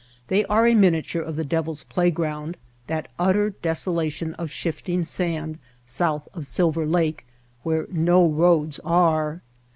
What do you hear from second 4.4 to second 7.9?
shifting sand south of Silver Lake where